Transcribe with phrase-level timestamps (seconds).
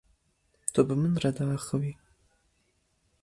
[0.73, 1.91] Tu bi min re diaxivî?